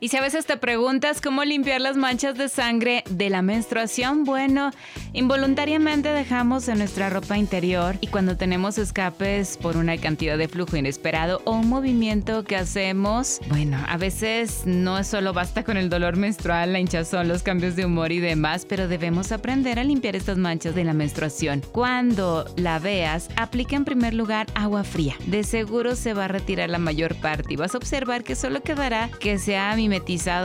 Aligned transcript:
Y 0.00 0.08
si 0.08 0.16
a 0.16 0.20
veces 0.20 0.44
te 0.44 0.56
preguntas 0.56 1.20
cómo 1.20 1.44
limpiar 1.44 1.80
las 1.80 1.96
manchas 1.96 2.36
de 2.36 2.48
sangre 2.48 3.04
de 3.08 3.30
la 3.30 3.42
menstruación, 3.42 4.24
bueno, 4.24 4.70
involuntariamente 5.12 6.08
dejamos 6.10 6.68
en 6.68 6.78
nuestra 6.78 7.10
ropa 7.10 7.38
interior 7.38 7.96
y 8.00 8.08
cuando 8.08 8.36
tenemos 8.36 8.76
escapes 8.76 9.56
por 9.56 9.76
una 9.76 9.96
cantidad 9.96 10.36
de 10.36 10.48
flujo 10.48 10.76
inesperado 10.76 11.40
o 11.44 11.52
un 11.52 11.68
movimiento 11.68 12.44
que 12.44 12.56
hacemos, 12.56 13.40
bueno, 13.48 13.78
a 13.88 13.96
veces 13.96 14.62
no 14.66 15.02
solo 15.04 15.32
basta 15.32 15.64
con 15.64 15.76
el 15.76 15.88
dolor 15.88 16.16
menstrual, 16.16 16.72
la 16.72 16.80
hinchazón, 16.80 17.28
los 17.28 17.42
cambios 17.42 17.76
de 17.76 17.86
humor 17.86 18.12
y 18.12 18.20
demás, 18.20 18.66
pero 18.68 18.88
debemos 18.88 19.32
aprender 19.32 19.78
a 19.78 19.84
limpiar 19.84 20.16
estas 20.16 20.38
manchas 20.38 20.74
de 20.74 20.84
la 20.84 20.92
menstruación. 20.92 21.62
Cuando 21.72 22.44
la 22.56 22.78
veas, 22.78 23.28
aplica 23.36 23.76
en 23.76 23.84
primer 23.84 24.14
lugar 24.14 24.46
agua 24.54 24.84
fría. 24.84 25.14
De 25.26 25.44
seguro 25.44 25.96
se 25.96 26.14
va 26.14 26.26
a 26.26 26.28
retirar 26.28 26.68
la 26.68 26.78
mayor 26.78 27.14
parte 27.14 27.54
y 27.54 27.56
vas 27.56 27.74
a 27.74 27.78
observar 27.78 28.24
que 28.24 28.34
solo 28.34 28.62
quedará 28.62 29.08
que 29.20 29.38
sea 29.38 29.74
mi 29.88 30.00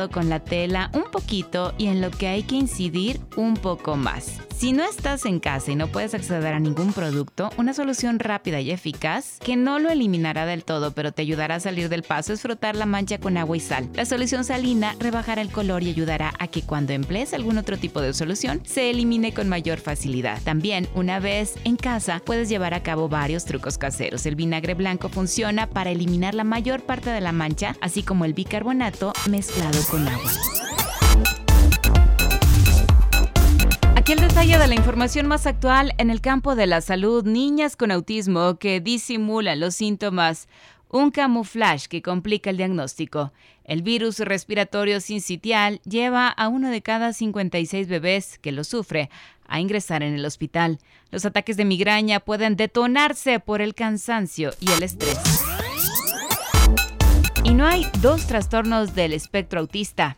con 0.10 0.30
la 0.30 0.40
tela 0.40 0.92
un 0.94 1.12
poquito 1.12 1.74
y 1.78 1.88
en 1.88 2.02
lo 2.02 2.12
que 2.12 2.28
hay 2.28 2.44
que 2.44 2.56
incidir 2.56 3.20
un 3.36 3.56
poco 3.56 3.96
más. 3.96 4.49
Si 4.60 4.74
no 4.74 4.84
estás 4.84 5.26
en 5.26 5.40
casa 5.40 5.72
y 5.72 5.78
no 5.78 5.88
puedes 5.88 6.14
acceder 6.14 6.54
a 6.54 6.60
ningún 6.60 6.92
producto, 6.92 7.50
una 7.56 7.74
solución 7.74 8.20
rápida 8.20 8.60
y 8.60 8.72
eficaz 8.72 9.40
que 9.40 9.56
no 9.56 9.80
lo 9.80 9.90
eliminará 9.90 10.46
del 10.46 10.66
todo 10.66 10.92
pero 10.92 11.14
te 11.14 11.22
ayudará 11.22 11.56
a 11.56 11.60
salir 11.62 11.88
del 11.88 12.04
paso 12.04 12.34
es 12.34 12.42
frotar 12.42 12.76
la 12.76 12.86
mancha 12.86 13.20
con 13.20 13.38
agua 13.38 13.56
y 13.56 13.62
sal. 13.62 13.88
La 13.94 14.04
solución 14.04 14.44
salina 14.44 14.98
rebajará 15.00 15.42
el 15.42 15.50
color 15.50 15.84
y 15.84 15.92
ayudará 15.92 16.34
a 16.40 16.50
que 16.50 16.62
cuando 16.64 16.92
emplees 16.92 17.34
algún 17.34 17.58
otro 17.58 17.78
tipo 17.78 18.02
de 18.02 18.14
solución 18.14 18.62
se 18.66 18.90
elimine 18.90 19.34
con 19.34 19.48
mayor 19.48 19.80
facilidad. 19.80 20.42
También, 20.44 20.90
una 20.94 21.22
vez 21.22 21.56
en 21.64 21.78
casa, 21.78 22.22
puedes 22.26 22.50
llevar 22.50 22.74
a 22.74 22.84
cabo 22.84 23.08
varios 23.08 23.46
trucos 23.46 23.78
caseros. 23.78 24.26
El 24.26 24.36
vinagre 24.36 24.74
blanco 24.74 25.08
funciona 25.08 25.68
para 25.70 25.92
eliminar 25.92 26.36
la 26.36 26.44
mayor 26.44 26.82
parte 26.82 27.12
de 27.12 27.22
la 27.22 27.32
mancha, 27.32 27.78
así 27.80 28.04
como 28.04 28.26
el 28.26 28.34
bicarbonato 28.34 29.14
mezclado 29.30 29.80
con 29.90 30.06
agua. 30.06 30.32
El 34.10 34.22
detalle 34.22 34.58
de 34.58 34.68
la 34.68 34.74
información 34.74 35.28
más 35.28 35.46
actual 35.46 35.94
en 36.00 36.10
el 36.10 36.20
campo 36.20 36.56
de 36.56 36.66
la 36.66 36.82
salud, 36.82 37.24
niñas 37.26 37.76
con 37.76 37.92
autismo 37.92 38.58
que 38.58 38.82
disimulan 38.82 39.60
los 39.60 39.76
síntomas, 39.76 40.48
un 40.90 41.12
camuflaje 41.12 41.88
que 41.88 42.02
complica 42.02 42.50
el 42.50 42.58
diagnóstico. 42.58 43.32
El 43.66 43.84
virus 43.84 44.18
respiratorio 44.18 45.00
sincitial 45.00 45.80
lleva 45.86 46.28
a 46.28 46.48
uno 46.48 46.72
de 46.72 46.82
cada 46.82 47.14
56 47.14 47.88
bebés 47.88 48.40
que 48.40 48.52
lo 48.52 48.64
sufre 48.64 49.12
a 49.48 49.60
ingresar 49.60 50.02
en 50.02 50.16
el 50.16 50.26
hospital. 50.26 50.80
Los 51.12 51.24
ataques 51.26 51.56
de 51.56 51.66
migraña 51.66 52.20
pueden 52.20 52.56
detonarse 52.56 53.40
por 53.40 53.62
el 53.62 53.76
cansancio 53.76 54.50
y 54.60 54.72
el 54.72 54.82
estrés. 54.82 55.20
Y 57.44 57.54
no 57.54 57.68
hay 57.68 57.86
dos 58.02 58.26
trastornos 58.26 58.96
del 58.96 59.14
espectro 59.14 59.60
autista 59.60 60.18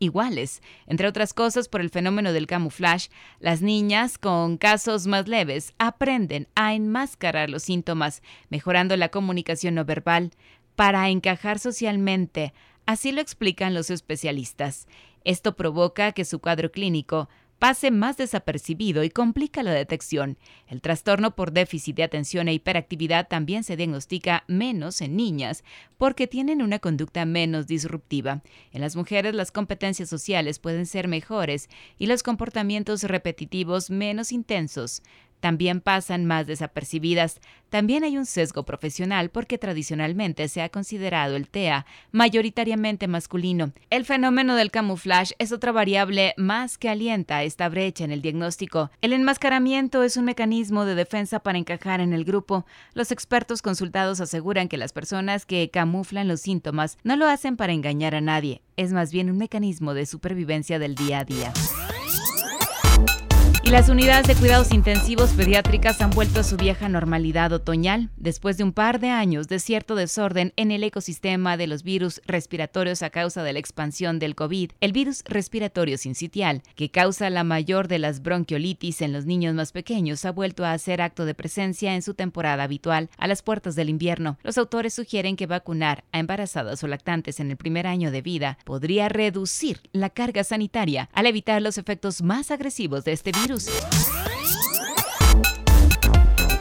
iguales. 0.00 0.62
Entre 0.86 1.06
otras 1.06 1.32
cosas, 1.32 1.68
por 1.68 1.80
el 1.80 1.90
fenómeno 1.90 2.32
del 2.32 2.48
camuflaje, 2.48 3.10
las 3.38 3.62
niñas 3.62 4.18
con 4.18 4.56
casos 4.56 5.06
más 5.06 5.28
leves 5.28 5.72
aprenden 5.78 6.48
a 6.56 6.74
enmascarar 6.74 7.48
los 7.48 7.62
síntomas, 7.62 8.22
mejorando 8.48 8.96
la 8.96 9.10
comunicación 9.10 9.76
no 9.76 9.84
verbal, 9.84 10.32
para 10.74 11.08
encajar 11.08 11.60
socialmente. 11.60 12.52
Así 12.86 13.12
lo 13.12 13.20
explican 13.20 13.74
los 13.74 13.90
especialistas. 13.90 14.88
Esto 15.22 15.54
provoca 15.54 16.12
que 16.12 16.24
su 16.24 16.40
cuadro 16.40 16.72
clínico 16.72 17.28
pase 17.60 17.90
más 17.90 18.16
desapercibido 18.16 19.04
y 19.04 19.10
complica 19.10 19.62
la 19.62 19.72
detección. 19.72 20.38
El 20.66 20.80
trastorno 20.80 21.36
por 21.36 21.52
déficit 21.52 21.94
de 21.94 22.02
atención 22.02 22.48
e 22.48 22.54
hiperactividad 22.54 23.28
también 23.28 23.64
se 23.64 23.76
diagnostica 23.76 24.44
menos 24.48 25.02
en 25.02 25.14
niñas 25.14 25.62
porque 25.98 26.26
tienen 26.26 26.62
una 26.62 26.78
conducta 26.78 27.26
menos 27.26 27.66
disruptiva. 27.66 28.42
En 28.72 28.80
las 28.80 28.96
mujeres 28.96 29.34
las 29.34 29.52
competencias 29.52 30.08
sociales 30.08 30.58
pueden 30.58 30.86
ser 30.86 31.06
mejores 31.06 31.68
y 31.98 32.06
los 32.06 32.22
comportamientos 32.22 33.02
repetitivos 33.02 33.90
menos 33.90 34.32
intensos 34.32 35.02
también 35.40 35.80
pasan 35.80 36.26
más 36.26 36.46
desapercibidas. 36.46 37.40
También 37.70 38.04
hay 38.04 38.16
un 38.16 38.26
sesgo 38.26 38.64
profesional 38.64 39.30
porque 39.30 39.58
tradicionalmente 39.58 40.48
se 40.48 40.62
ha 40.62 40.68
considerado 40.68 41.36
el 41.36 41.48
TEA 41.48 41.86
mayoritariamente 42.12 43.08
masculino. 43.08 43.72
El 43.90 44.04
fenómeno 44.04 44.56
del 44.56 44.70
camuflaje 44.70 45.34
es 45.38 45.52
otra 45.52 45.72
variable 45.72 46.34
más 46.36 46.78
que 46.78 46.88
alienta 46.88 47.42
esta 47.42 47.68
brecha 47.68 48.04
en 48.04 48.10
el 48.10 48.22
diagnóstico. 48.22 48.90
El 49.00 49.12
enmascaramiento 49.12 50.02
es 50.02 50.16
un 50.16 50.24
mecanismo 50.24 50.84
de 50.84 50.94
defensa 50.94 51.40
para 51.40 51.58
encajar 51.58 52.00
en 52.00 52.12
el 52.12 52.24
grupo. 52.24 52.66
Los 52.94 53.12
expertos 53.12 53.62
consultados 53.62 54.20
aseguran 54.20 54.68
que 54.68 54.76
las 54.76 54.92
personas 54.92 55.46
que 55.46 55.70
camuflan 55.70 56.28
los 56.28 56.40
síntomas 56.40 56.98
no 57.02 57.16
lo 57.16 57.26
hacen 57.26 57.56
para 57.56 57.72
engañar 57.72 58.14
a 58.14 58.20
nadie, 58.20 58.62
es 58.76 58.92
más 58.92 59.12
bien 59.12 59.30
un 59.30 59.38
mecanismo 59.38 59.94
de 59.94 60.06
supervivencia 60.06 60.78
del 60.78 60.94
día 60.94 61.20
a 61.20 61.24
día 61.24 61.52
las 63.70 63.88
unidades 63.88 64.26
de 64.26 64.34
cuidados 64.34 64.72
intensivos 64.72 65.30
pediátricas 65.30 66.00
han 66.00 66.10
vuelto 66.10 66.40
a 66.40 66.42
su 66.42 66.56
vieja 66.56 66.88
normalidad 66.88 67.52
otoñal 67.52 68.10
después 68.16 68.56
de 68.56 68.64
un 68.64 68.72
par 68.72 68.98
de 68.98 69.10
años 69.10 69.46
de 69.46 69.60
cierto 69.60 69.94
desorden 69.94 70.52
en 70.56 70.72
el 70.72 70.82
ecosistema 70.82 71.56
de 71.56 71.68
los 71.68 71.84
virus 71.84 72.20
respiratorios 72.26 73.02
a 73.02 73.10
causa 73.10 73.44
de 73.44 73.52
la 73.52 73.60
expansión 73.60 74.18
del 74.18 74.34
COVID. 74.34 74.72
El 74.80 74.90
virus 74.90 75.22
respiratorio 75.24 75.98
sincitial, 75.98 76.62
que 76.74 76.90
causa 76.90 77.30
la 77.30 77.44
mayor 77.44 77.86
de 77.86 78.00
las 78.00 78.22
bronquiolitis 78.22 79.02
en 79.02 79.12
los 79.12 79.24
niños 79.24 79.54
más 79.54 79.70
pequeños, 79.70 80.24
ha 80.24 80.32
vuelto 80.32 80.64
a 80.64 80.72
hacer 80.72 81.00
acto 81.00 81.24
de 81.24 81.34
presencia 81.34 81.94
en 81.94 82.02
su 82.02 82.14
temporada 82.14 82.64
habitual 82.64 83.08
a 83.18 83.28
las 83.28 83.42
puertas 83.42 83.76
del 83.76 83.88
invierno. 83.88 84.36
Los 84.42 84.58
autores 84.58 84.94
sugieren 84.94 85.36
que 85.36 85.46
vacunar 85.46 86.02
a 86.10 86.18
embarazadas 86.18 86.82
o 86.82 86.88
lactantes 86.88 87.38
en 87.38 87.52
el 87.52 87.56
primer 87.56 87.86
año 87.86 88.10
de 88.10 88.20
vida 88.20 88.58
podría 88.64 89.08
reducir 89.08 89.80
la 89.92 90.10
carga 90.10 90.42
sanitaria 90.42 91.08
al 91.12 91.26
evitar 91.26 91.62
los 91.62 91.78
efectos 91.78 92.20
más 92.20 92.50
agresivos 92.50 93.04
de 93.04 93.12
este 93.12 93.30
virus. 93.30 93.59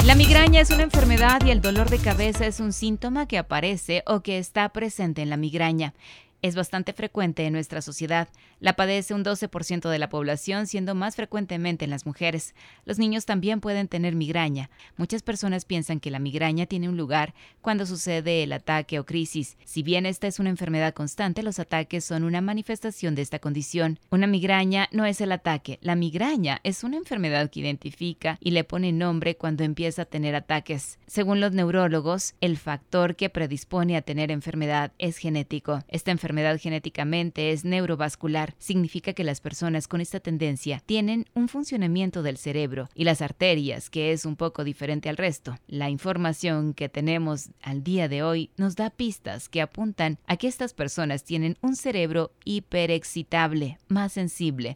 La 0.05 0.15
migraña 0.15 0.61
es 0.61 0.71
una 0.71 0.83
enfermedad 0.83 1.39
y 1.45 1.51
el 1.51 1.61
dolor 1.61 1.89
de 1.89 1.99
cabeza 1.99 2.47
es 2.47 2.59
un 2.59 2.73
síntoma 2.73 3.27
que 3.27 3.37
aparece 3.37 4.03
o 4.07 4.21
que 4.21 4.39
está 4.39 4.69
presente 4.69 5.21
en 5.21 5.29
la 5.29 5.37
migraña 5.37 5.93
es 6.41 6.55
bastante 6.55 6.93
frecuente 6.93 7.45
en 7.45 7.53
nuestra 7.53 7.81
sociedad. 7.81 8.29
La 8.59 8.73
padece 8.73 9.13
un 9.13 9.23
12% 9.23 9.89
de 9.89 9.99
la 9.99 10.09
población, 10.09 10.67
siendo 10.67 10.95
más 10.95 11.15
frecuentemente 11.15 11.85
en 11.85 11.91
las 11.91 12.05
mujeres. 12.05 12.55
Los 12.85 12.99
niños 12.99 13.25
también 13.25 13.59
pueden 13.61 13.87
tener 13.87 14.15
migraña. 14.15 14.69
Muchas 14.97 15.21
personas 15.21 15.65
piensan 15.65 15.99
que 15.99 16.11
la 16.11 16.19
migraña 16.19 16.65
tiene 16.65 16.89
un 16.89 16.97
lugar 16.97 17.33
cuando 17.61 17.85
sucede 17.85 18.43
el 18.43 18.53
ataque 18.53 18.99
o 18.99 19.05
crisis. 19.05 19.57
Si 19.65 19.83
bien 19.83 20.05
esta 20.05 20.27
es 20.27 20.39
una 20.39 20.49
enfermedad 20.49 20.93
constante, 20.93 21.43
los 21.43 21.59
ataques 21.59 22.05
son 22.05 22.23
una 22.23 22.41
manifestación 22.41 23.15
de 23.15 23.21
esta 23.21 23.39
condición. 23.39 23.99
Una 24.09 24.27
migraña 24.27 24.87
no 24.91 25.05
es 25.05 25.21
el 25.21 25.31
ataque. 25.31 25.79
La 25.81 25.95
migraña 25.95 26.59
es 26.63 26.83
una 26.83 26.97
enfermedad 26.97 27.49
que 27.49 27.59
identifica 27.59 28.37
y 28.39 28.51
le 28.51 28.63
pone 28.63 28.91
nombre 28.91 29.35
cuando 29.35 29.63
empieza 29.63 30.03
a 30.03 30.05
tener 30.05 30.35
ataques. 30.35 30.99
Según 31.05 31.39
los 31.39 31.51
neurólogos, 31.51 32.35
el 32.41 32.57
factor 32.57 33.15
que 33.15 33.29
predispone 33.29 33.97
a 33.97 34.01
tener 34.01 34.31
enfermedad 34.31 34.91
es 34.97 35.17
genético. 35.17 35.83
Esta 35.87 36.11
enfermedad 36.11 36.28
enfermedad 36.29 36.59
genéticamente 36.59 37.51
es 37.51 37.65
neurovascular, 37.65 38.53
significa 38.59 39.13
que 39.13 39.23
las 39.23 39.41
personas 39.41 39.87
con 39.87 39.99
esta 39.99 40.19
tendencia 40.19 40.79
tienen 40.85 41.25
un 41.33 41.47
funcionamiento 41.47 42.21
del 42.21 42.37
cerebro 42.37 42.87
y 42.93 43.03
las 43.03 43.23
arterias 43.23 43.89
que 43.89 44.11
es 44.11 44.25
un 44.25 44.35
poco 44.35 44.63
diferente 44.63 45.09
al 45.09 45.17
resto. 45.17 45.57
La 45.65 45.89
información 45.89 46.75
que 46.75 46.87
tenemos 46.87 47.49
al 47.63 47.83
día 47.83 48.07
de 48.07 48.21
hoy 48.21 48.51
nos 48.57 48.75
da 48.75 48.91
pistas 48.91 49.49
que 49.49 49.59
apuntan 49.59 50.19
a 50.27 50.37
que 50.37 50.47
estas 50.47 50.75
personas 50.75 51.23
tienen 51.23 51.57
un 51.61 51.75
cerebro 51.75 52.31
hiperexcitable, 52.45 53.79
más 53.87 54.13
sensible. 54.13 54.75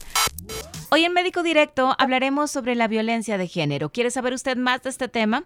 Hoy 0.90 1.04
en 1.04 1.14
Médico 1.14 1.44
Directo 1.44 1.96
hablaremos 2.00 2.50
sobre 2.50 2.74
la 2.74 2.88
violencia 2.88 3.38
de 3.38 3.48
género. 3.48 3.92
¿Quiere 3.92 4.10
saber 4.10 4.34
usted 4.34 4.58
más 4.58 4.82
de 4.82 4.90
este 4.90 5.08
tema? 5.08 5.44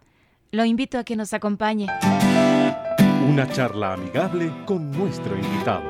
Lo 0.52 0.64
invito 0.64 1.00
a 1.00 1.04
que 1.04 1.18
nos 1.18 1.34
acompañe. 1.34 1.88
Una 3.28 3.46
charla 3.46 3.92
amigable 3.92 4.54
con 4.66 4.90
nuestro 4.90 5.36
invitado. 5.38 5.84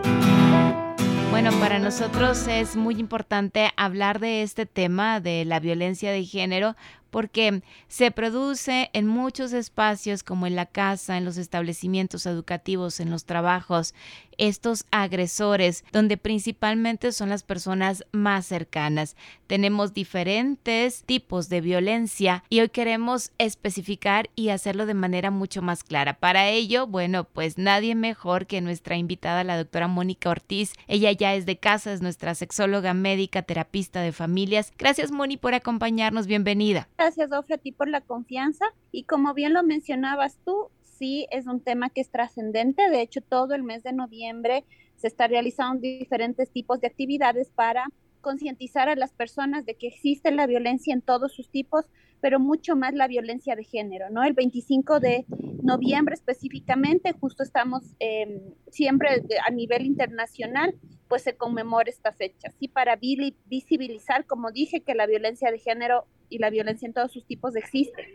Bueno, 1.29 1.51
para 1.59 1.77
nosotros 1.77 2.47
es 2.47 2.75
muy 2.75 2.99
importante 2.99 3.69
hablar 3.77 4.19
de 4.19 4.41
este 4.41 4.65
tema 4.65 5.19
de 5.19 5.45
la 5.45 5.59
violencia 5.59 6.11
de 6.11 6.25
género 6.25 6.75
porque 7.09 7.62
se 7.88 8.12
produce 8.12 8.89
en 8.94 9.07
muchos 9.07 9.54
espacios 9.54 10.24
como 10.24 10.48
en 10.48 10.56
la 10.56 10.65
casa, 10.65 11.18
en 11.18 11.25
los 11.25 11.38
establecimientos 11.38 12.25
educativos, 12.25 13.00
en 13.00 13.09
los 13.09 13.25
trabajos, 13.25 13.94
estos 14.38 14.86
agresores, 14.92 15.83
donde 15.92 16.18
principalmente 16.18 17.12
son 17.12 17.30
las 17.30 17.44
personas 17.44 18.06
más 18.12 18.45
cercanas. 18.45 19.15
Tenemos 19.48 19.94
diferentes 19.94 21.04
tipos 21.04 21.50
de 21.50 21.62
violencia 21.62 22.44
y 22.50 22.59
hoy 22.59 22.69
queremos 22.69 23.31
especificar 23.38 24.30
y 24.36 24.50
hacerlo 24.50 24.86
de 24.86 24.94
manera 24.94 25.31
mucho 25.31 25.62
más 25.62 25.83
clara. 25.83 26.19
Para 26.19 26.50
ello, 26.50 26.88
bueno, 26.88 27.24
pues 27.24 27.57
nadie 27.57 27.95
mejor 27.95 28.48
que 28.48 28.62
nuestra 28.62 28.98
invitada, 28.98 29.44
la 29.44 29.57
doctora 29.57 29.88
Mónica 29.88 30.30
Ortiz. 30.30 30.74
Ella 30.88 31.12
ya 31.12 31.33
es 31.36 31.45
de 31.45 31.57
casa, 31.57 31.94
es 31.94 32.01
nuestra 32.01 32.36
sexóloga 32.36 32.94
médica, 32.94 33.42
terapista 33.42 34.01
de 34.01 34.12
familias. 34.12 34.71
Gracias, 34.77 35.12
Moni, 35.12 35.38
por 35.38 35.54
acompañarnos. 35.54 36.27
Bienvenida. 36.27 36.88
Gracias, 36.97 37.31
Ofre, 37.31 37.55
a 37.55 37.57
ti 37.59 37.71
por 37.71 37.88
la 37.88 38.01
confianza. 38.01 38.65
Y 38.91 39.03
como 39.03 39.35
bien 39.35 39.53
lo 39.53 39.61
mencionabas 39.61 40.39
tú, 40.44 40.69
sí 40.81 41.27
es 41.29 41.45
un 41.45 41.61
tema 41.61 41.89
que 41.89 42.01
es 42.01 42.09
trascendente. 42.09 42.89
De 42.89 43.01
hecho, 43.01 43.21
todo 43.21 43.53
el 43.53 43.61
mes 43.61 43.83
de 43.83 43.94
noviembre 43.94 44.65
se 44.95 45.07
está 45.07 45.27
realizando 45.27 45.81
diferentes 45.81 46.49
tipos 46.49 46.81
de 46.81 46.88
actividades 46.88 47.51
para 47.51 47.85
concientizar 48.21 48.89
a 48.89 48.95
las 48.95 49.13
personas 49.13 49.63
de 49.65 49.75
que 49.75 49.88
existe 49.88 50.31
la 50.31 50.47
violencia 50.47 50.91
en 50.91 51.01
todos 51.01 51.33
sus 51.33 51.49
tipos, 51.49 51.85
pero 52.19 52.39
mucho 52.39 52.75
más 52.75 52.95
la 52.95 53.07
violencia 53.07 53.55
de 53.55 53.63
género, 53.63 54.09
¿no? 54.09 54.23
El 54.23 54.33
25 54.33 54.99
de 54.99 55.25
noviembre 55.61 56.15
específicamente, 56.15 57.13
justo 57.13 57.44
estamos 57.44 57.83
em, 57.99 58.41
siempre 58.71 59.23
a 59.47 59.51
nivel 59.51 59.85
internacional, 59.85 60.73
pues 61.07 61.24
se 61.24 61.36
conmemora 61.36 61.89
esta 61.89 62.12
fecha, 62.12 62.51
¿sí? 62.59 62.68
Para 62.68 62.98
visibilizar, 62.98 64.25
como 64.25 64.51
dije, 64.51 64.81
que 64.81 64.94
la 64.94 65.06
violencia 65.06 65.51
de 65.51 65.59
género 65.59 66.06
y 66.30 66.39
la 66.39 66.50
violencia 66.50 66.86
en 66.86 66.94
todos 66.94 67.12
sus 67.12 67.25
tipos 67.25 67.56
existe. 67.56 68.13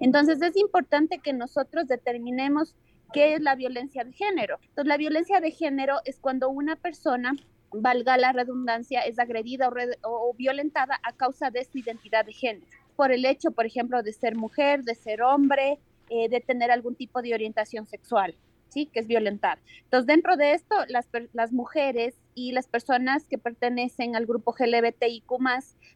Entonces 0.00 0.40
es 0.42 0.56
importante 0.56 1.18
que 1.18 1.32
nosotros 1.32 1.86
determinemos 1.88 2.74
qué 3.12 3.34
es 3.34 3.40
la 3.40 3.54
violencia 3.54 4.04
de 4.04 4.12
género. 4.12 4.58
Entonces 4.60 4.86
la 4.86 4.96
violencia 4.96 5.40
de 5.40 5.50
género 5.50 6.00
es 6.04 6.18
cuando 6.18 6.48
una 6.50 6.76
persona 6.76 7.32
valga 7.72 8.16
la 8.16 8.32
redundancia, 8.32 9.02
es 9.02 9.18
agredida 9.18 9.70
o, 10.02 10.34
violentada 10.34 11.00
a 11.02 11.12
causa 11.12 11.50
de 11.50 11.64
su 11.64 11.78
identidad 11.78 12.24
de 12.24 12.32
género, 12.32 12.66
por 12.94 13.12
el 13.12 13.24
hecho, 13.24 13.50
por 13.50 13.66
ejemplo, 13.66 14.02
de 14.02 14.12
ser 14.12 14.36
mujer, 14.36 14.82
de 14.82 14.94
ser 14.94 15.22
hombre, 15.22 15.78
eh, 16.08 16.28
de 16.28 16.40
tener 16.40 16.70
algún 16.70 16.94
tipo 16.94 17.20
de 17.22 17.34
orientación 17.34 17.86
sexual, 17.86 18.34
¿sí? 18.76 18.90
Que 18.92 19.00
es 19.00 19.06
violentar. 19.06 19.58
Entonces, 19.84 20.06
dentro 20.06 20.36
de 20.36 20.52
esto, 20.52 20.74
las, 20.88 21.52
mujeres 21.52 22.14
y 22.34 22.52
las 22.52 22.68
personas 22.68 23.24
que 23.26 23.38
pertenecen 23.38 24.14
al 24.14 24.26
grupo 24.26 24.54
LGBTIQ 24.58 25.32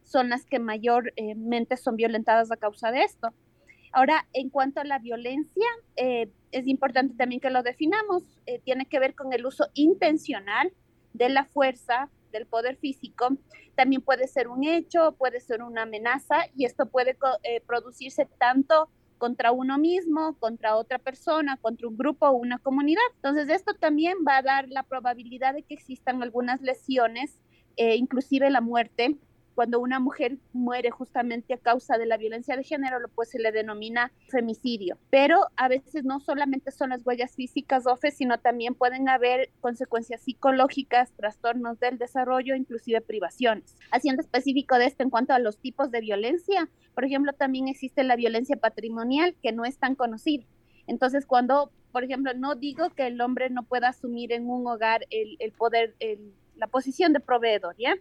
son 0.03 0.31
las 0.31 0.47
que 0.47 0.59
mayormente 0.59 1.77
son 1.77 1.97
violentadas 1.97 2.51
a 2.51 2.57
causa 2.57 2.91
de 2.91 3.03
esto. 3.03 3.35
Ahora, 3.93 4.27
en 4.33 4.49
cuanto 4.49 4.81
a 4.81 4.85
la 4.85 4.99
violencia, 4.99 5.67
eh, 5.97 6.31
es 6.53 6.67
importante 6.69 7.15
también 7.17 7.43
que 7.43 7.51
lo 7.51 7.63
definamos. 7.63 8.23
Eh, 8.47 8.61
tiene 8.65 8.87
que 8.87 8.99
ver 8.99 9.15
con 9.15 9.35
el 9.35 9.45
uso 9.45 9.69
intencional 9.75 10.73
de 11.13 11.29
la 11.29 11.45
fuerza, 11.45 12.09
del 12.33 12.47
poder 12.47 12.77
físico. 12.77 13.37
También 13.75 14.01
puede 14.01 14.27
ser 14.27 14.49
un 14.49 14.65
hecho, 14.65 15.13
puede 15.19 15.41
ser 15.41 15.63
una 15.63 15.83
amenaza 15.83 16.47
y 16.57 16.65
esto 16.65 16.87
puede 16.87 17.19
eh, 17.43 17.61
producirse 17.67 18.27
tanto 18.39 18.89
contra 19.21 19.53
uno 19.53 19.79
mismo, 19.79 20.35
contra 20.39 20.77
otra 20.77 20.99
persona, 20.99 21.59
contra 21.59 21.87
un 21.87 21.97
grupo 21.97 22.27
o 22.27 22.33
una 22.33 22.59
comunidad. 22.59 23.03
Entonces, 23.17 23.51
esto 23.51 23.75
también 23.75 24.17
va 24.27 24.39
a 24.39 24.43
dar 24.43 24.69
la 24.69 24.83
probabilidad 24.83 25.55
de 25.55 25.63
que 25.63 25.75
existan 25.75 26.23
algunas 26.23 26.63
lesiones, 26.63 27.39
eh, 27.77 27.97
inclusive 27.97 28.49
la 28.49 28.63
muerte, 28.63 29.19
cuando 29.61 29.79
una 29.79 30.01
mujer 30.01 30.39
muere 30.55 30.91
justamente 30.91 31.53
a 31.53 31.59
causa 31.59 31.99
de 31.99 32.07
la 32.07 32.17
violencia 32.17 32.57
de 32.57 32.65
género, 32.65 32.97
pues 33.15 33.29
se 33.29 33.39
le 33.39 33.53
denomina 33.53 34.11
femicidio. 34.31 34.97
Pero 35.11 35.49
a 35.55 35.69
veces 35.69 36.03
no 36.03 36.19
solamente 36.19 36.71
son 36.71 36.89
las 36.89 37.05
huellas 37.05 37.35
físicas, 37.35 37.87
OFE, 37.87 38.11
sino 38.11 38.39
también 38.39 38.75
pueden 38.75 39.11
haber 39.11 39.51
consecuencias 39.61 40.23
psicológicas, 40.23 41.13
trastornos 41.13 41.79
del 41.79 41.99
desarrollo, 41.99 42.55
inclusive 42.55 43.03
privaciones. 43.03 43.77
Haciendo 43.91 44.23
específico 44.23 44.79
de 44.79 44.87
esto 44.87 45.03
en 45.03 45.11
cuanto 45.11 45.35
a 45.35 45.39
los 45.39 45.59
tipos 45.59 45.91
de 45.91 46.01
violencia, 46.01 46.71
por 46.95 47.05
ejemplo, 47.05 47.35
también 47.35 47.69
existe 47.69 48.03
la 48.03 48.17
violencia 48.17 48.57
patrimonial, 48.57 49.37
que 49.43 49.53
no 49.53 49.67
es 49.67 49.77
tan 49.77 49.95
conocida. 49.95 50.47
Entonces, 50.87 51.27
cuando, 51.27 51.71
por 51.93 52.03
ejemplo, 52.03 52.33
no 52.33 52.55
digo 52.55 52.89
que 52.97 53.09
el 53.09 53.21
hombre 53.21 53.51
no 53.51 53.65
pueda 53.65 53.89
asumir 53.89 54.33
en 54.33 54.49
un 54.49 54.67
hogar 54.67 55.07
el, 55.11 55.53
poder, 55.53 55.97
la 56.57 56.67
posición 56.67 57.13
de 57.13 57.21
proveedor, 57.21 57.77
¿ya? 57.77 57.95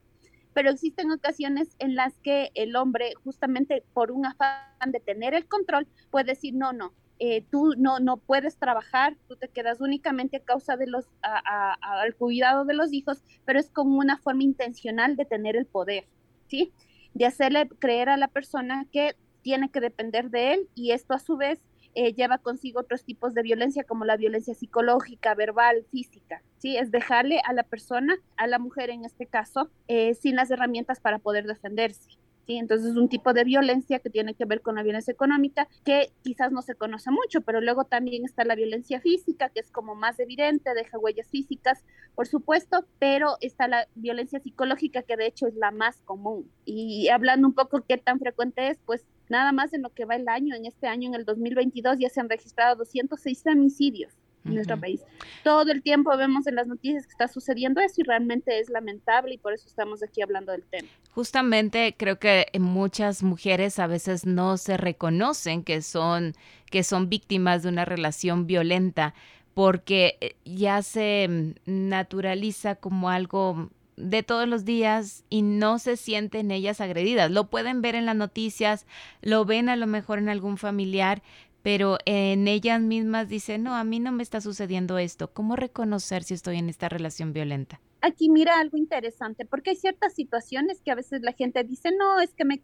Pero 0.54 0.72
existen 0.72 1.12
ocasiones 1.12 1.76
en 1.80 1.96
las 1.96 2.18
que 2.20 2.52
el 2.56 2.76
hombre, 2.76 3.14
justamente 3.24 3.84
por 3.94 4.12
un 4.12 4.26
afán 4.26 4.92
de 4.92 5.00
tener 5.00 5.34
el 5.34 5.48
control, 5.48 5.88
puede 6.10 6.26
decir, 6.26 6.54
no, 6.54 6.74
no, 6.74 6.94
eh, 7.20 7.44
tú 7.52 7.74
no, 7.78 8.00
no 8.00 8.18
puedes 8.18 8.58
trabajar, 8.58 9.18
tú 9.28 9.36
te 9.36 9.50
quedas 9.50 9.82
únicamente 9.82 10.38
a 10.38 10.44
causa 10.44 10.78
de 10.78 10.88
los, 10.88 11.06
al 11.22 12.16
cuidado 12.16 12.64
de 12.64 12.74
los 12.74 12.94
hijos, 12.94 13.24
pero 13.46 13.60
es 13.60 13.70
como 13.70 13.98
una 14.00 14.18
forma 14.18 14.44
intencional 14.44 15.18
de 15.18 15.26
tener 15.26 15.58
el 15.58 15.66
poder, 15.66 16.08
¿sí? 16.48 16.72
De 17.14 17.26
hacerle 17.26 17.68
creer 17.80 18.08
a 18.08 18.16
la 18.16 18.30
persona 18.30 18.86
que 18.92 19.16
tiene 19.42 19.70
que 19.70 19.82
depender 19.82 20.30
de 20.30 20.54
él 20.54 20.70
y 20.76 20.92
esto 20.92 21.14
a 21.14 21.20
su 21.20 21.36
vez 21.36 21.60
eh, 22.00 22.14
lleva 22.14 22.38
consigo 22.38 22.80
otros 22.80 23.04
tipos 23.04 23.34
de 23.34 23.42
violencia 23.42 23.84
como 23.84 24.06
la 24.06 24.16
violencia 24.16 24.54
psicológica, 24.54 25.36
verbal, 25.36 25.86
física, 25.92 26.42
¿sí? 26.58 26.78
Es 26.78 26.92
dejarle 26.92 27.42
a 27.44 27.52
la 27.52 27.64
persona, 27.64 28.16
a 28.38 28.48
la 28.48 28.58
mujer 28.58 28.90
en 28.90 29.04
este 29.04 29.26
caso, 29.26 29.70
eh, 29.90 30.14
sin 30.14 30.38
las 30.38 30.50
herramientas 30.50 31.02
para 31.02 31.20
poder 31.20 31.46
defenderse. 31.46 32.18
¿Sí? 32.48 32.58
Entonces 32.58 32.92
es 32.92 32.96
un 32.96 33.10
tipo 33.10 33.34
de 33.34 33.44
violencia 33.44 34.00
que 34.00 34.10
tiene 34.10 34.34
que 34.34 34.46
ver 34.46 34.62
con 34.62 34.76
la 34.76 34.82
violencia 34.82 35.12
económica, 35.12 35.68
que 35.84 36.14
quizás 36.24 36.54
no 36.54 36.62
se 36.62 36.74
conoce 36.74 37.12
mucho, 37.12 37.42
pero 37.42 37.60
luego 37.60 37.84
también 37.84 38.24
está 38.24 38.46
la 38.46 38.56
violencia 38.56 39.02
física, 39.02 39.50
que 39.50 39.60
es 39.60 39.70
como 39.70 39.94
más 39.94 40.20
evidente, 40.20 40.74
deja 40.74 40.98
huellas 40.98 41.28
físicas, 41.28 41.84
por 42.16 42.28
supuesto, 42.28 42.86
pero 42.98 43.36
está 43.42 43.68
la 43.68 43.88
violencia 43.94 44.40
psicológica, 44.40 45.04
que 45.04 45.18
de 45.18 45.28
hecho 45.28 45.48
es 45.48 45.56
la 45.56 45.70
más 45.72 46.02
común. 46.06 46.50
Y 46.64 47.10
hablando 47.10 47.46
un 47.46 47.54
poco 47.54 47.84
qué 47.88 47.98
tan 47.98 48.20
frecuente 48.20 48.70
es, 48.70 48.80
pues 48.86 49.06
Nada 49.30 49.52
más 49.52 49.74
en 49.74 49.84
lo 49.84 49.90
que 49.90 50.06
va 50.06 50.16
el 50.16 50.28
año, 50.28 50.56
en 50.56 50.66
este 50.66 50.88
año, 50.88 51.08
en 51.08 51.16
el 51.16 51.26
2022, 51.26 52.00
ya 52.00 52.10
se 52.10 52.20
han 52.20 52.30
registrado 52.30 52.76
206 52.76 53.44
femicidios 53.44 54.14
en 54.46 54.56
nuestro 54.56 54.80
país. 54.80 55.02
Todo 55.44 55.72
el 55.72 55.82
tiempo 55.82 56.16
vemos 56.18 56.48
en 56.48 56.56
las 56.56 56.68
noticias 56.68 57.06
que 57.06 57.12
está 57.12 57.28
sucediendo 57.28 57.82
eso 57.82 57.96
y 58.02 58.04
realmente 58.04 58.60
es 58.60 58.70
lamentable 58.70 59.36
y 59.36 59.38
por 59.38 59.54
eso 59.54 59.68
estamos 59.68 60.02
aquí 60.04 60.22
hablando 60.22 60.52
del 60.52 60.64
tema. 60.64 60.88
Justamente 61.12 61.96
creo 61.98 62.20
que 62.20 62.48
muchas 62.60 63.24
mujeres 63.24 63.80
a 63.80 63.88
veces 63.88 64.26
no 64.26 64.58
se 64.58 64.78
reconocen 64.78 65.64
que 65.64 65.82
son 65.82 66.34
que 66.70 66.84
son 66.84 67.10
víctimas 67.10 67.64
de 67.64 67.70
una 67.70 67.86
relación 67.86 68.48
violenta 68.48 69.14
porque 69.54 70.18
eh, 70.22 70.36
ya 70.46 70.82
se 70.82 71.28
mm, 71.28 71.54
naturaliza 71.66 72.76
como 72.76 73.10
algo 73.10 73.70
de 74.00 74.24
todos 74.24 74.48
los 74.48 74.66
días 74.66 75.26
y 75.30 75.42
no 75.42 75.78
se 75.78 75.98
sienten 75.98 76.52
ellas 76.52 76.82
agredidas. 76.82 77.30
Lo 77.30 77.50
pueden 77.50 77.82
ver 77.82 77.96
en 77.96 78.06
las 78.06 78.16
noticias, 78.16 78.88
lo 79.22 79.46
ven 79.46 79.70
a 79.70 79.76
lo 79.76 79.88
mejor 79.88 80.20
en 80.20 80.30
algún 80.30 80.58
familiar, 80.58 81.22
pero 81.62 81.98
en 82.06 82.48
ellas 82.48 82.82
mismas 82.82 83.28
dicen, 83.28 83.64
no, 83.64 83.76
a 83.76 83.84
mí 83.84 84.00
no 84.00 84.12
me 84.12 84.24
está 84.24 84.40
sucediendo 84.40 84.98
esto. 84.98 85.32
¿Cómo 85.34 85.56
reconocer 85.56 86.24
si 86.24 86.34
estoy 86.34 86.58
en 86.58 86.70
esta 86.70 86.88
relación 86.88 87.34
violenta? 87.34 87.82
Aquí 88.02 88.30
mira 88.30 88.60
algo 88.60 88.78
interesante, 88.78 89.46
porque 89.46 89.72
hay 89.72 89.76
ciertas 89.76 90.14
situaciones 90.14 90.80
que 90.80 90.92
a 90.92 90.96
veces 90.96 91.22
la 91.22 91.34
gente 91.34 91.64
dice, 91.66 91.92
no, 91.92 92.22
es 92.22 92.34
que 92.34 92.46
me, 92.46 92.62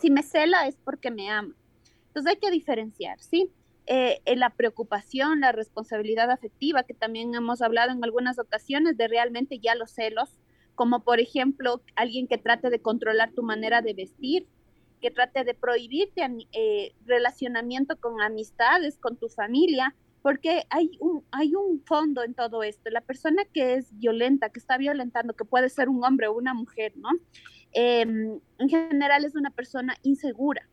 si 0.00 0.10
me 0.10 0.22
cela 0.22 0.68
es 0.68 0.76
porque 0.76 1.10
me 1.10 1.28
ama. 1.28 1.54
Entonces 2.06 2.32
hay 2.32 2.38
que 2.38 2.52
diferenciar, 2.52 3.18
¿sí? 3.18 3.50
Eh, 3.86 4.20
la 4.36 4.50
preocupación, 4.50 5.40
la 5.40 5.50
responsabilidad 5.50 6.30
afectiva, 6.30 6.84
que 6.84 6.94
también 6.94 7.34
hemos 7.34 7.62
hablado 7.62 7.90
en 7.90 8.04
algunas 8.04 8.38
ocasiones 8.38 8.96
de 8.96 9.08
realmente 9.08 9.58
ya 9.58 9.74
los 9.74 9.90
celos, 9.90 10.30
como 10.78 11.00
por 11.00 11.18
ejemplo 11.18 11.82
alguien 11.96 12.28
que 12.28 12.38
trate 12.38 12.70
de 12.70 12.78
controlar 12.80 13.32
tu 13.32 13.42
manera 13.42 13.82
de 13.82 13.94
vestir, 13.94 14.46
que 15.00 15.10
trate 15.10 15.42
de 15.42 15.52
prohibirte 15.52 16.22
eh, 16.52 16.94
relacionamiento 17.04 17.96
con 17.96 18.20
amistades, 18.20 18.96
con 18.96 19.16
tu 19.16 19.28
familia, 19.28 19.96
porque 20.22 20.62
hay 20.70 20.92
un, 21.00 21.24
hay 21.32 21.56
un 21.56 21.82
fondo 21.84 22.22
en 22.22 22.32
todo 22.32 22.62
esto. 22.62 22.90
La 22.90 23.00
persona 23.00 23.42
que 23.52 23.74
es 23.74 23.88
violenta, 23.98 24.50
que 24.50 24.60
está 24.60 24.78
violentando, 24.78 25.34
que 25.34 25.44
puede 25.44 25.68
ser 25.68 25.88
un 25.88 26.04
hombre 26.04 26.28
o 26.28 26.34
una 26.34 26.54
mujer, 26.54 26.92
¿no? 26.96 27.08
Em, 27.72 28.38
en 28.58 28.68
general 28.68 29.24
es 29.24 29.34
una 29.34 29.50
persona 29.50 29.96
insegura. 30.04 30.68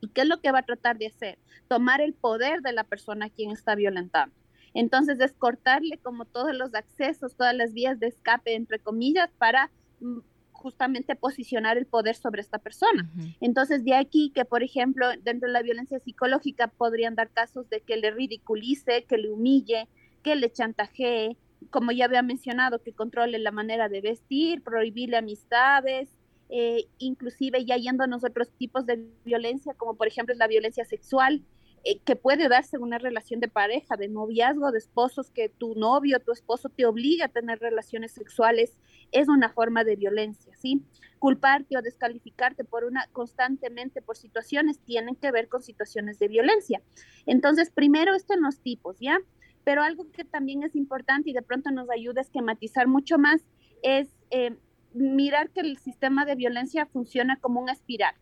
¿Y 0.00 0.08
qué 0.08 0.22
es 0.22 0.26
lo 0.26 0.40
que 0.40 0.50
va 0.50 0.58
a 0.58 0.66
tratar 0.66 0.98
de 0.98 1.06
hacer? 1.06 1.38
Tomar 1.68 2.00
el 2.00 2.14
poder 2.14 2.62
de 2.62 2.72
la 2.72 2.82
persona 2.82 3.26
a 3.26 3.30
quien 3.30 3.52
está 3.52 3.76
violentando. 3.76 4.34
Entonces 4.76 5.18
es 5.20 5.32
cortarle 5.32 5.98
como 6.02 6.26
todos 6.26 6.54
los 6.54 6.74
accesos, 6.74 7.34
todas 7.34 7.54
las 7.54 7.72
vías 7.72 7.98
de 7.98 8.08
escape, 8.08 8.54
entre 8.54 8.78
comillas, 8.78 9.30
para 9.38 9.70
mm, 10.00 10.18
justamente 10.52 11.16
posicionar 11.16 11.78
el 11.78 11.86
poder 11.86 12.14
sobre 12.14 12.42
esta 12.42 12.58
persona. 12.58 13.10
Entonces, 13.40 13.84
de 13.84 13.94
aquí 13.94 14.32
que, 14.34 14.44
por 14.44 14.62
ejemplo, 14.62 15.06
dentro 15.22 15.48
de 15.48 15.54
la 15.54 15.62
violencia 15.62 15.98
psicológica 15.98 16.68
podrían 16.68 17.14
dar 17.14 17.30
casos 17.30 17.70
de 17.70 17.80
que 17.80 17.96
le 17.96 18.10
ridiculice, 18.10 19.04
que 19.04 19.16
le 19.16 19.30
humille, 19.30 19.88
que 20.22 20.36
le 20.36 20.52
chantajee, 20.52 21.38
como 21.70 21.90
ya 21.92 22.04
había 22.04 22.22
mencionado, 22.22 22.82
que 22.82 22.92
controle 22.92 23.38
la 23.38 23.52
manera 23.52 23.88
de 23.88 24.02
vestir, 24.02 24.62
prohibirle 24.62 25.16
amistades, 25.16 26.10
eh, 26.50 26.84
inclusive 26.98 27.64
ya 27.64 27.76
yéndonos 27.78 28.24
a 28.24 28.28
otros 28.28 28.50
tipos 28.50 28.84
de 28.84 29.06
violencia, 29.24 29.72
como 29.74 29.94
por 29.94 30.06
ejemplo 30.06 30.34
la 30.34 30.48
violencia 30.48 30.84
sexual, 30.84 31.42
eh, 31.88 32.00
que 32.04 32.16
puede 32.16 32.48
darse 32.48 32.78
una 32.78 32.98
relación 32.98 33.38
de 33.38 33.46
pareja, 33.46 33.96
de 33.96 34.08
noviazgo, 34.08 34.72
de 34.72 34.78
esposos, 34.78 35.30
que 35.30 35.48
tu 35.48 35.76
novio, 35.76 36.18
tu 36.18 36.32
esposo 36.32 36.68
te 36.68 36.84
obliga 36.84 37.26
a 37.26 37.28
tener 37.28 37.60
relaciones 37.60 38.10
sexuales, 38.10 38.76
es 39.12 39.28
una 39.28 39.50
forma 39.50 39.84
de 39.84 39.94
violencia, 39.94 40.52
¿sí? 40.56 40.82
Culparte 41.20 41.78
o 41.78 41.82
descalificarte 41.82 42.64
por 42.64 42.82
una 42.82 43.06
constantemente 43.12 44.02
por 44.02 44.16
situaciones 44.16 44.80
tienen 44.80 45.14
que 45.14 45.30
ver 45.30 45.48
con 45.48 45.62
situaciones 45.62 46.18
de 46.18 46.26
violencia. 46.26 46.82
Entonces, 47.24 47.70
primero 47.70 48.16
esto 48.16 48.34
en 48.34 48.42
los 48.42 48.58
tipos, 48.58 48.96
¿ya? 48.98 49.20
Pero 49.62 49.84
algo 49.84 50.10
que 50.10 50.24
también 50.24 50.64
es 50.64 50.74
importante 50.74 51.30
y 51.30 51.34
de 51.34 51.42
pronto 51.42 51.70
nos 51.70 51.88
ayuda 51.88 52.20
a 52.20 52.24
esquematizar 52.24 52.88
mucho 52.88 53.16
más 53.16 53.44
es 53.84 54.08
eh, 54.30 54.56
mirar 54.92 55.50
que 55.50 55.60
el 55.60 55.78
sistema 55.78 56.24
de 56.24 56.34
violencia 56.34 56.84
funciona 56.86 57.36
como 57.36 57.60
una 57.60 57.74
espiral. 57.74 58.16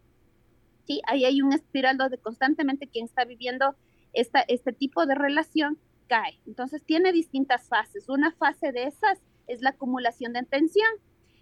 Sí, 0.87 1.01
ahí 1.07 1.25
hay 1.25 1.41
un 1.41 1.53
espiral 1.53 1.97
donde 1.97 2.19
constantemente 2.19 2.89
quien 2.89 3.07
está 3.07 3.25
viviendo 3.25 3.75
esta, 4.13 4.41
este 4.49 4.73
tipo 4.73 5.07
de 5.07 5.15
relación 5.15 5.79
cae. 6.07 6.41
Entonces 6.47 6.83
tiene 6.85 7.13
distintas 7.13 7.69
fases. 7.69 8.09
Una 8.09 8.33
fase 8.33 8.73
de 8.73 8.85
esas 8.85 9.21
es 9.47 9.63
la 9.63 9.71
acumulación 9.71 10.33
de 10.33 10.43
tensión. 10.43 10.91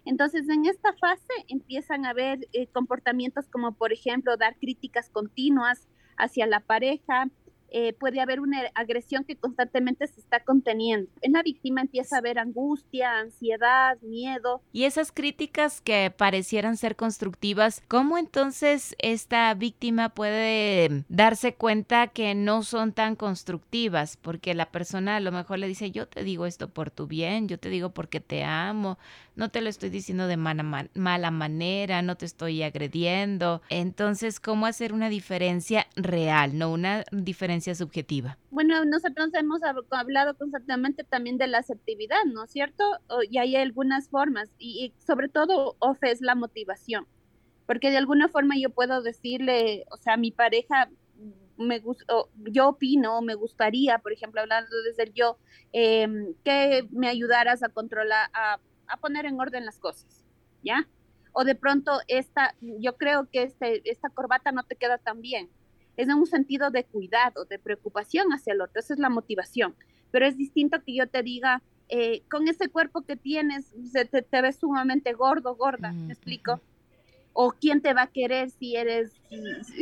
Entonces, 0.05 0.49
en 0.49 0.65
esta 0.65 0.93
fase 0.93 1.33
empiezan 1.47 2.05
a 2.05 2.09
haber 2.09 2.47
eh, 2.51 2.67
comportamientos 2.67 3.47
como, 3.47 3.73
por 3.73 3.93
ejemplo, 3.93 4.35
dar 4.35 4.57
críticas 4.57 5.09
continuas 5.09 5.87
hacia 6.17 6.45
la 6.45 6.59
pareja, 6.59 7.29
eh, 7.75 7.93
puede 7.93 8.21
haber 8.21 8.39
una 8.39 8.61
agresión 8.75 9.23
que 9.23 9.35
constantemente 9.35 10.05
se 10.05 10.21
está 10.21 10.43
conteniendo. 10.43 11.09
En 11.21 11.33
la 11.33 11.41
víctima 11.41 11.81
empieza 11.81 12.15
a 12.15 12.19
haber 12.19 12.37
angustia, 12.37 13.17
ansiedad, 13.17 13.97
miedo. 14.01 14.61
Y 14.71 14.83
esas 14.83 15.11
críticas 15.11 15.81
que 15.81 16.13
parecieran 16.15 16.77
ser 16.77 16.95
constructivas, 16.95 17.81
¿cómo 17.87 18.19
entonces 18.19 18.95
esta 18.99 19.51
víctima 19.55 20.09
puede 20.09 21.03
darse 21.09 21.55
cuenta 21.55 22.07
que 22.09 22.35
no 22.35 22.61
son 22.61 22.93
tan 22.93 23.15
constructivas? 23.15 24.17
Porque 24.17 24.53
la 24.53 24.69
persona 24.71 25.15
a 25.15 25.19
lo 25.19 25.31
mejor 25.31 25.57
le 25.57 25.67
dice, 25.67 25.89
yo 25.89 26.07
te 26.07 26.23
digo 26.23 26.45
esto 26.45 26.69
por 26.69 26.91
tu 26.91 27.07
bien, 27.07 27.47
yo 27.47 27.57
te 27.57 27.69
digo 27.69 27.89
porque 27.89 28.19
te 28.19 28.43
amo, 28.43 28.99
no 29.35 29.49
te 29.49 29.61
lo 29.61 29.69
estoy 29.69 29.89
diciendo 29.89 30.27
de 30.27 30.37
mala, 30.37 30.87
mala 30.93 31.31
manera, 31.31 32.03
no 32.03 32.17
te 32.17 32.25
estoy 32.25 32.61
agrediendo. 32.61 33.63
Entonces, 33.69 34.39
¿cómo 34.39 34.67
hacer 34.67 34.93
una 34.93 35.09
diferencia 35.09 35.87
real, 35.95 36.55
no 36.55 36.71
una 36.71 37.03
diferencia 37.11 37.62
subjetiva? 37.75 38.37
Bueno, 38.51 38.83
nosotros 38.85 39.29
hemos 39.33 39.61
hablado 39.91 40.37
constantemente 40.37 41.03
también 41.03 41.37
de 41.37 41.47
la 41.47 41.59
asertividad, 41.59 42.23
¿no 42.25 42.43
es 42.43 42.51
cierto? 42.51 42.83
Y 43.29 43.37
hay 43.37 43.55
algunas 43.55 44.09
formas, 44.09 44.49
y, 44.59 44.93
sobre 45.05 45.29
todo, 45.29 45.75
OFE 45.79 46.11
es 46.11 46.21
la 46.21 46.35
motivación, 46.35 47.07
porque 47.65 47.89
de 47.89 47.97
alguna 47.97 48.27
forma 48.27 48.55
yo 48.57 48.69
puedo 48.69 49.01
decirle, 49.01 49.85
o 49.91 49.97
sea, 49.97 50.17
mi 50.17 50.31
pareja 50.31 50.89
me 51.57 51.81
yo 52.51 52.69
opino, 52.69 53.21
me 53.21 53.35
gustaría, 53.35 53.99
por 53.99 54.11
ejemplo, 54.11 54.41
hablando 54.41 54.69
desde 54.83 55.03
el 55.03 55.13
yo, 55.13 55.37
em, 55.71 56.33
que 56.43 56.87
me 56.91 57.07
ayudaras 57.07 57.63
a 57.63 57.69
controlar, 57.69 58.29
a, 58.33 58.59
a, 58.87 58.97
poner 58.97 59.25
en 59.25 59.39
orden 59.39 59.65
las 59.65 59.79
cosas, 59.79 60.25
¿ya? 60.63 60.87
O 61.31 61.43
de 61.43 61.55
pronto 61.55 61.99
esta, 62.07 62.55
yo 62.61 62.97
creo 62.97 63.29
que 63.31 63.43
este, 63.43 63.89
esta 63.89 64.09
corbata 64.09 64.51
no 64.51 64.63
te 64.63 64.75
queda 64.75 64.97
tan 64.97 65.21
bien 65.21 65.49
es 65.97 66.07
en 66.09 66.15
un 66.15 66.27
sentido 66.27 66.71
de 66.71 66.83
cuidado, 66.83 67.45
de 67.45 67.59
preocupación 67.59 68.29
hacia 68.33 68.53
el 68.53 68.61
otro, 68.61 68.79
esa 68.79 68.93
es 68.93 68.99
la 68.99 69.09
motivación. 69.09 69.75
Pero 70.11 70.25
es 70.25 70.37
distinto 70.37 70.81
que 70.83 70.95
yo 70.95 71.07
te 71.07 71.23
diga, 71.23 71.61
eh, 71.89 72.21
con 72.29 72.47
ese 72.47 72.69
cuerpo 72.69 73.01
que 73.01 73.15
tienes, 73.15 73.73
te, 74.11 74.41
ves 74.41 74.57
sumamente 74.57 75.13
gordo, 75.13 75.55
gorda, 75.55 75.91
¿me 75.91 76.13
explico? 76.13 76.61
O 77.33 77.51
quién 77.51 77.81
te 77.81 77.93
va 77.93 78.03
a 78.03 78.07
querer 78.07 78.49
si 78.49 78.75
eres, 78.75 79.11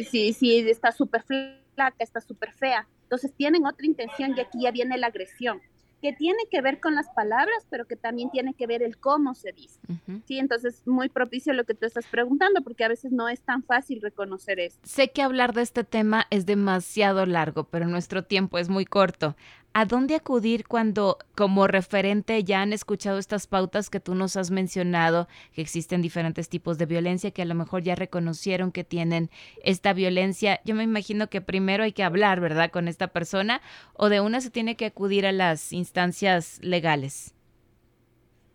si, 0.09 0.33
si, 0.33 0.57
estás 0.69 0.95
súper 0.95 1.23
flaca, 1.23 1.95
estás 1.99 2.25
súper 2.25 2.51
fea. 2.53 2.87
Entonces 3.03 3.33
tienen 3.33 3.65
otra 3.65 3.85
intención 3.85 4.33
y 4.35 4.39
aquí 4.39 4.61
ya 4.61 4.71
viene 4.71 4.97
la 4.97 5.07
agresión 5.07 5.61
que 6.01 6.13
tiene 6.13 6.39
que 6.50 6.62
ver 6.62 6.79
con 6.79 6.96
las 6.96 7.10
palabras, 7.10 7.65
pero 7.70 7.86
que 7.86 7.96
también 7.96 8.31
tiene 8.31 8.53
que 8.53 8.65
ver 8.65 8.81
el 8.81 8.98
cómo 8.98 9.36
se 9.36 9.51
dice. 9.51 9.79
Sí, 10.25 10.39
entonces 10.39 10.81
muy 10.88 11.10
propicio 11.10 11.53
lo 11.53 11.63
que 11.63 11.75
tú 11.75 11.86
estás 11.86 12.05
preguntando, 12.08 12.62
porque 12.63 12.84
a 12.84 12.88
veces 12.88 13.12
no 13.12 13.29
es 13.29 13.41
tan 13.41 13.63
fácil 13.63 14.01
reconocer 14.01 14.60
esto. 14.60 14.79
Sé 14.84 15.12
que 15.12 15.22
hablar 15.22 15.53
de 15.53 15.62
este 15.62 15.84
tema 15.84 16.25
es 16.31 16.46
demasiado 16.46 17.25
largo, 17.25 17.65
pero 17.65 17.86
nuestro 17.86 18.24
tiempo 18.24 18.58
es 18.58 18.67
muy 18.67 18.86
corto. 18.86 19.36
¿A 19.73 19.85
dónde 19.85 20.15
acudir 20.15 20.67
cuando 20.67 21.17
como 21.33 21.65
referente 21.65 22.43
ya 22.43 22.61
han 22.61 22.73
escuchado 22.73 23.17
estas 23.19 23.47
pautas 23.47 23.89
que 23.89 24.01
tú 24.01 24.15
nos 24.15 24.35
has 24.35 24.51
mencionado, 24.51 25.29
que 25.53 25.61
existen 25.61 26.01
diferentes 26.01 26.49
tipos 26.49 26.77
de 26.77 26.85
violencia, 26.85 27.31
que 27.31 27.41
a 27.41 27.45
lo 27.45 27.55
mejor 27.55 27.81
ya 27.81 27.95
reconocieron 27.95 28.73
que 28.73 28.83
tienen 28.83 29.29
esta 29.63 29.93
violencia? 29.93 30.59
Yo 30.65 30.75
me 30.75 30.83
imagino 30.83 31.29
que 31.29 31.39
primero 31.39 31.85
hay 31.85 31.93
que 31.93 32.03
hablar, 32.03 32.41
¿verdad?, 32.41 32.69
con 32.69 32.89
esta 32.89 33.07
persona 33.07 33.61
o 33.93 34.09
de 34.09 34.19
una 34.19 34.41
se 34.41 34.49
tiene 34.49 34.75
que 34.75 34.87
acudir 34.87 35.25
a 35.25 35.31
las 35.31 35.71
instancias 35.71 36.59
legales. 36.61 37.33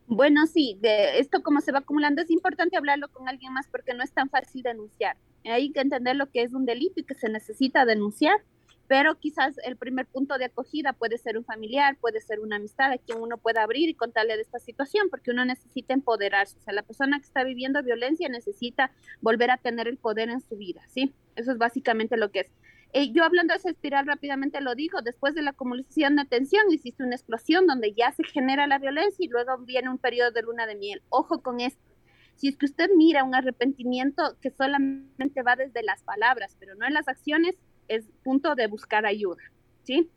Bueno, 0.09 0.47
sí, 0.47 0.79
de 0.83 1.19
esto 1.19 1.43
como 1.43 1.63
se 1.63 1.73
va 1.73 1.79
acumulando 1.79 2.21
es 2.21 2.31
importante 2.31 2.77
hablarlo 2.77 3.09
con 3.09 3.27
alguien 3.27 3.55
más 3.55 3.69
porque 3.69 3.95
no 3.95 4.05
es 4.05 4.13
tan 4.13 4.29
fácil 4.29 4.63
denunciar. 4.63 5.17
Hay 5.45 5.73
que 5.73 5.81
entender 5.81 6.15
lo 6.15 6.31
que 6.31 6.43
es 6.43 6.53
un 6.53 6.67
delito 6.67 7.01
y 7.01 7.05
que 7.05 7.15
se 7.15 7.31
necesita 7.31 7.87
denunciar 7.87 8.37
pero 8.89 9.19
quizás 9.19 9.57
el 9.65 9.77
primer 9.77 10.07
punto 10.07 10.39
de 10.39 10.47
acogida 10.47 10.93
puede 10.93 11.19
ser 11.19 11.37
un 11.37 11.45
familiar, 11.45 11.97
puede 12.01 12.21
ser 12.21 12.41
una 12.41 12.57
amistad 12.57 12.93
a 12.93 12.99
quien 12.99 13.21
uno 13.21 13.39
pueda 13.39 13.63
abrir 13.63 13.89
y 13.89 13.95
contarle 13.95 14.37
de 14.37 14.43
esta 14.43 14.59
situación, 14.59 15.09
porque 15.11 15.31
uno 15.31 15.45
necesita 15.45 15.95
empoderarse, 15.95 16.59
o 16.59 16.63
sea, 16.63 16.75
la 16.75 16.83
persona 16.83 17.19
que 17.19 17.27
está 17.27 17.45
viviendo 17.45 17.83
violencia 17.83 18.29
necesita 18.29 18.93
volver 19.21 19.51
a 19.51 19.57
tener 19.57 19.89
el 19.89 19.99
poder 19.99 20.31
en 20.31 20.41
su 20.41 20.57
vida, 20.57 20.83
¿sí? 20.89 21.15
Eso 21.35 21.53
es 21.53 21.59
básicamente 21.59 22.17
lo 22.17 22.31
que 22.31 22.41
es. 22.41 22.51
Eh, 22.93 23.13
yo 23.13 23.25
hablando 23.25 23.53
de 23.53 23.59
esa 23.59 23.71
espiral 23.71 24.07
rápidamente 24.07 24.61
lo 24.61 24.75
digo, 24.75 25.03
después 25.03 25.35
de 25.35 25.43
la 25.43 25.51
acumulación 25.51 26.17
de 26.17 26.23
atención 26.23 26.65
existe 26.71 27.03
una 27.03 27.17
explosión 27.17 27.67
donde 27.67 27.93
ya 27.93 28.13
se 28.13 28.25
genera 28.25 28.67
la 28.67 28.79
violencia 28.79 29.25
y 29.25 29.29
luego 29.29 29.59
viene 29.59 29.91
un 29.91 29.99
periodo 29.99 30.31
de 30.31 30.43
luna 30.43 30.67
de 30.67 30.77
miel. 30.77 31.03
Ojo 31.11 31.43
con 31.43 31.61
esto. 31.61 31.83
Si 32.37 32.49
es 32.49 32.57
que 32.57 32.67
usted 32.67 32.91
mira 32.97 33.25
un 33.25 33.35
arrepentimiento 33.35 34.37
que 34.41 34.51
solamente 34.51 35.43
va 35.43 35.57
desde 35.57 35.83
las 35.83 36.03
palabras, 36.05 36.57
pero 36.59 36.75
no 36.75 36.87
en 36.87 36.95
las 36.95 37.09
acciones, 37.09 37.57
es 37.89 38.07
punto 38.23 38.55
de 38.55 38.67
buscar 38.67 39.07
ayuda, 39.07 39.43
¿sí? 39.83 40.11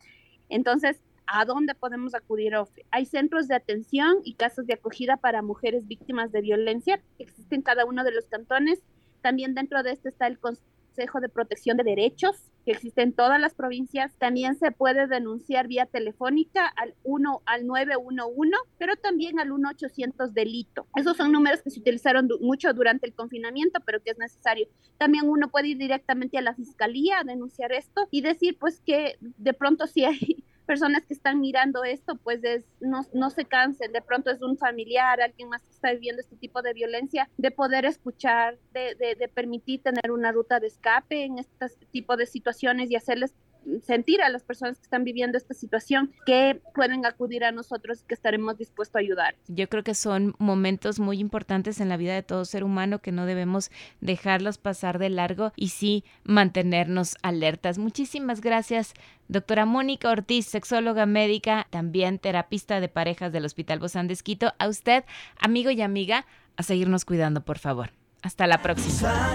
Entonces, 0.48 1.00
¿a 1.26 1.44
dónde 1.44 1.74
podemos 1.74 2.14
acudir, 2.14 2.54
Hay 2.90 3.06
centros 3.06 3.48
de 3.48 3.54
atención 3.54 4.16
y 4.24 4.34
casos 4.34 4.66
de 4.66 4.74
acogida 4.74 5.16
para 5.16 5.42
mujeres 5.42 5.86
víctimas 5.86 6.32
de 6.32 6.40
violencia, 6.40 7.00
existen 7.18 7.60
en 7.60 7.62
cada 7.62 7.84
uno 7.84 8.04
de 8.04 8.12
los 8.12 8.26
cantones. 8.26 8.80
También 9.22 9.54
dentro 9.54 9.82
de 9.82 9.92
este 9.92 10.08
está 10.08 10.26
el 10.26 10.38
Consejo 10.38 11.20
de 11.20 11.28
Protección 11.28 11.76
de 11.76 11.84
Derechos, 11.84 12.49
que 12.64 12.72
existe 12.72 13.02
en 13.02 13.12
todas 13.12 13.40
las 13.40 13.54
provincias. 13.54 14.12
También 14.18 14.56
se 14.56 14.72
puede 14.72 15.06
denunciar 15.06 15.68
vía 15.68 15.86
telefónica 15.86 16.66
al 16.66 16.94
1 17.04 17.42
al 17.46 17.66
911, 17.66 18.56
pero 18.78 18.96
también 18.96 19.38
al 19.38 19.50
1800 19.50 20.34
delito. 20.34 20.86
Esos 20.96 21.16
son 21.16 21.32
números 21.32 21.62
que 21.62 21.70
se 21.70 21.80
utilizaron 21.80 22.28
mucho 22.40 22.72
durante 22.72 23.06
el 23.06 23.14
confinamiento, 23.14 23.80
pero 23.84 24.02
que 24.02 24.10
es 24.10 24.18
necesario. 24.18 24.68
También 24.98 25.28
uno 25.28 25.48
puede 25.48 25.68
ir 25.68 25.78
directamente 25.78 26.38
a 26.38 26.42
la 26.42 26.54
fiscalía 26.54 27.20
a 27.20 27.24
denunciar 27.24 27.72
esto 27.72 28.08
y 28.10 28.22
decir 28.22 28.58
pues 28.58 28.80
que 28.80 29.16
de 29.20 29.52
pronto 29.52 29.86
si 29.86 30.04
hay 30.04 30.44
personas 30.70 31.04
que 31.04 31.14
están 31.14 31.40
mirando 31.40 31.82
esto, 31.82 32.14
pues 32.14 32.44
es, 32.44 32.64
no, 32.78 33.00
no 33.12 33.30
se 33.30 33.44
cansen, 33.44 33.90
de 33.90 34.02
pronto 34.02 34.30
es 34.30 34.40
un 34.40 34.56
familiar, 34.56 35.20
alguien 35.20 35.48
más 35.48 35.62
que 35.62 35.72
está 35.72 35.90
viviendo 35.90 36.22
este 36.22 36.36
tipo 36.36 36.62
de 36.62 36.72
violencia, 36.72 37.28
de 37.38 37.50
poder 37.50 37.86
escuchar, 37.86 38.56
de, 38.72 38.94
de, 38.94 39.16
de 39.16 39.26
permitir 39.26 39.82
tener 39.82 40.12
una 40.12 40.30
ruta 40.30 40.60
de 40.60 40.68
escape 40.68 41.24
en 41.24 41.40
este 41.40 41.66
tipo 41.90 42.16
de 42.16 42.26
situaciones 42.26 42.88
y 42.88 42.94
hacerles 42.94 43.34
sentir 43.82 44.22
a 44.22 44.28
las 44.28 44.42
personas 44.42 44.78
que 44.78 44.84
están 44.84 45.04
viviendo 45.04 45.38
esta 45.38 45.54
situación 45.54 46.12
que 46.26 46.60
pueden 46.74 47.06
acudir 47.06 47.44
a 47.44 47.52
nosotros 47.52 48.02
y 48.02 48.06
que 48.06 48.14
estaremos 48.14 48.58
dispuestos 48.58 48.96
a 48.96 49.00
ayudar. 49.00 49.36
Yo 49.48 49.68
creo 49.68 49.82
que 49.82 49.94
son 49.94 50.34
momentos 50.38 51.00
muy 51.00 51.18
importantes 51.18 51.80
en 51.80 51.88
la 51.88 51.96
vida 51.96 52.14
de 52.14 52.22
todo 52.22 52.44
ser 52.44 52.64
humano 52.64 53.00
que 53.00 53.12
no 53.12 53.26
debemos 53.26 53.70
dejarlos 54.00 54.58
pasar 54.58 54.98
de 54.98 55.10
largo 55.10 55.52
y 55.56 55.68
sí 55.68 56.04
mantenernos 56.24 57.16
alertas. 57.22 57.78
Muchísimas 57.78 58.40
gracias, 58.40 58.94
doctora 59.28 59.66
Mónica 59.66 60.10
Ortiz, 60.10 60.46
sexóloga 60.46 61.06
médica, 61.06 61.66
también 61.70 62.18
terapista 62.18 62.80
de 62.80 62.88
parejas 62.88 63.32
del 63.32 63.44
Hospital 63.44 63.78
Bozán 63.78 64.08
de 64.08 64.14
Esquito. 64.14 64.54
A 64.58 64.68
usted, 64.68 65.04
amigo 65.38 65.70
y 65.70 65.82
amiga, 65.82 66.26
a 66.56 66.62
seguirnos 66.62 67.04
cuidando, 67.04 67.42
por 67.42 67.58
favor. 67.58 67.92
Hasta 68.22 68.46
la 68.46 68.60
próxima. 68.60 69.34